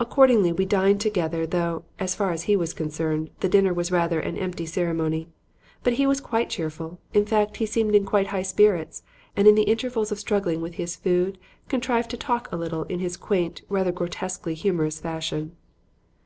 [0.00, 4.18] Accordingly we dined together, though, as far as he was concerned, the dinner was rather
[4.18, 5.28] an empty ceremony.
[5.82, 9.02] But he was quite cheerful; in fact, he seemed in quite high spirits,
[9.36, 11.36] and in the intervals of struggling with his food
[11.68, 15.54] contrived to talk a little in his quaint, rather grotesquely humorous fashion.